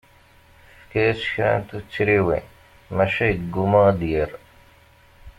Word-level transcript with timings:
Tefka-yas 0.89 1.21
kra 1.33 1.51
n 1.59 1.61
tuttriwin, 1.69 2.45
maca 2.95 3.25
yegguma 3.29 3.79
ad 3.89 3.95
d-yerr. 3.99 4.31